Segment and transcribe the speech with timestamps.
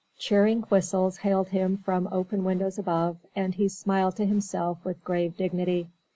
[0.17, 5.37] Cheering whistles hailed him from open windows above, and he smiled to himself with grave
[5.37, 5.89] dignity.